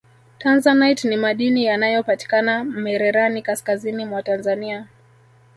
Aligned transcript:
tanzanite 0.37 1.07
ni 1.07 1.17
madini 1.17 1.65
yanayopatikana 1.65 2.63
mererani 2.63 3.41
kaskazini 3.41 4.05
mwa 4.05 4.23
tanzania 4.23 4.87